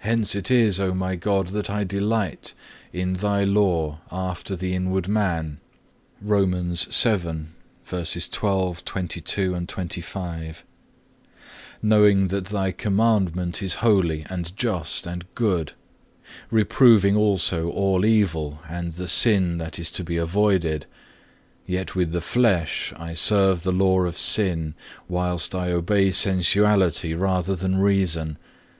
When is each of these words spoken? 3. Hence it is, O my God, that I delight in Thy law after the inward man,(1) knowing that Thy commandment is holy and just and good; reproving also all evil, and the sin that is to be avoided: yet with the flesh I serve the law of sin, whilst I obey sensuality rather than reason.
3. 0.00 0.08
Hence 0.10 0.34
it 0.34 0.50
is, 0.50 0.80
O 0.80 0.92
my 0.92 1.14
God, 1.14 1.46
that 1.54 1.70
I 1.70 1.84
delight 1.84 2.52
in 2.92 3.12
Thy 3.12 3.44
law 3.44 4.00
after 4.10 4.56
the 4.56 4.74
inward 4.74 5.06
man,(1) 5.06 5.60
knowing 11.80 12.26
that 12.26 12.44
Thy 12.46 12.72
commandment 12.72 13.62
is 13.62 13.74
holy 13.74 14.26
and 14.28 14.56
just 14.56 15.06
and 15.06 15.34
good; 15.36 15.72
reproving 16.50 17.16
also 17.16 17.68
all 17.70 18.04
evil, 18.04 18.58
and 18.68 18.90
the 18.92 19.06
sin 19.08 19.58
that 19.58 19.78
is 19.78 19.92
to 19.92 20.02
be 20.02 20.16
avoided: 20.16 20.86
yet 21.64 21.94
with 21.94 22.10
the 22.10 22.20
flesh 22.20 22.92
I 22.96 23.14
serve 23.14 23.62
the 23.62 23.70
law 23.70 24.00
of 24.06 24.18
sin, 24.18 24.74
whilst 25.08 25.54
I 25.54 25.70
obey 25.70 26.10
sensuality 26.10 27.14
rather 27.14 27.54
than 27.54 27.76
reason. 27.78 28.38